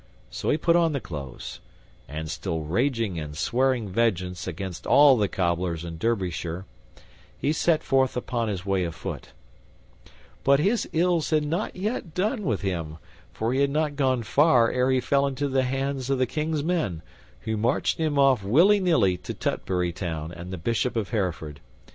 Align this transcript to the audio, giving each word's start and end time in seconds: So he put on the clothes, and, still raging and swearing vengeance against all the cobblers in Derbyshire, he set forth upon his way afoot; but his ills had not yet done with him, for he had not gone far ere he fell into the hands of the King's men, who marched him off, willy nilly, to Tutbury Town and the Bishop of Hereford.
So 0.31 0.49
he 0.49 0.57
put 0.57 0.75
on 0.75 0.93
the 0.93 0.99
clothes, 0.99 1.59
and, 2.07 2.27
still 2.27 2.61
raging 2.61 3.19
and 3.19 3.37
swearing 3.37 3.87
vengeance 3.87 4.47
against 4.47 4.87
all 4.87 5.15
the 5.15 5.27
cobblers 5.27 5.85
in 5.85 5.99
Derbyshire, 5.99 6.65
he 7.37 7.53
set 7.53 7.83
forth 7.83 8.17
upon 8.17 8.47
his 8.47 8.65
way 8.65 8.83
afoot; 8.83 9.27
but 10.43 10.59
his 10.59 10.89
ills 10.91 11.29
had 11.29 11.43
not 11.45 11.75
yet 11.75 12.15
done 12.15 12.41
with 12.45 12.61
him, 12.61 12.97
for 13.31 13.53
he 13.53 13.61
had 13.61 13.69
not 13.69 13.95
gone 13.95 14.23
far 14.23 14.71
ere 14.71 14.89
he 14.89 14.99
fell 14.99 15.27
into 15.27 15.47
the 15.47 15.61
hands 15.65 16.09
of 16.09 16.17
the 16.17 16.25
King's 16.25 16.63
men, 16.63 17.03
who 17.41 17.55
marched 17.55 17.99
him 17.99 18.17
off, 18.17 18.43
willy 18.43 18.79
nilly, 18.79 19.17
to 19.17 19.35
Tutbury 19.35 19.93
Town 19.93 20.31
and 20.31 20.49
the 20.51 20.57
Bishop 20.57 20.95
of 20.95 21.09
Hereford. 21.11 21.59